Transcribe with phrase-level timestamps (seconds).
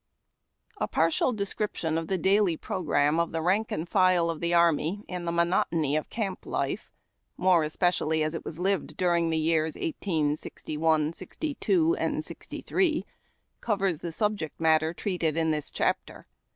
[0.89, 5.25] PARTIAL description of the daily programme of the rank and file of the army in
[5.25, 6.89] the monotony of camp life,
[7.37, 13.05] more especially as it was lived during the years 1861, '62, and '63,
[13.61, 16.25] covers the subject matter treated in this chapter.